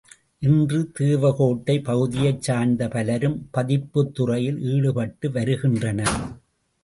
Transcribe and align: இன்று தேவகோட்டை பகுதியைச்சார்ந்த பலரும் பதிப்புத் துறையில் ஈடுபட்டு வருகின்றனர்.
இன்று 0.39 0.91
தேவகோட்டை 0.99 1.75
பகுதியைச்சார்ந்த 1.79 2.89
பலரும் 2.89 3.49
பதிப்புத் 3.53 4.13
துறையில் 4.13 4.59
ஈடுபட்டு 4.61 5.31
வருகின்றனர். 5.31 6.15